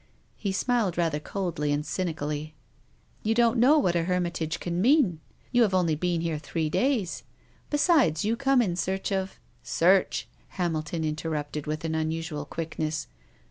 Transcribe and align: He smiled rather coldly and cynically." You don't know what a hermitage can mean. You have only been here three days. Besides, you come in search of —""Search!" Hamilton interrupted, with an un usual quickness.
He 0.35 0.51
smiled 0.51 0.97
rather 0.97 1.19
coldly 1.19 1.71
and 1.71 1.85
cynically." 1.85 2.55
You 3.23 3.35
don't 3.35 3.59
know 3.59 3.77
what 3.77 3.95
a 3.95 4.05
hermitage 4.05 4.59
can 4.59 4.81
mean. 4.81 5.19
You 5.51 5.61
have 5.61 5.75
only 5.75 5.93
been 5.93 6.21
here 6.21 6.39
three 6.39 6.71
days. 6.71 7.21
Besides, 7.69 8.25
you 8.25 8.35
come 8.35 8.63
in 8.63 8.75
search 8.75 9.11
of 9.11 9.39
—""Search!" 9.63 10.27
Hamilton 10.57 11.03
interrupted, 11.05 11.67
with 11.67 11.85
an 11.85 11.93
un 11.93 12.09
usual 12.09 12.45
quickness. 12.45 13.09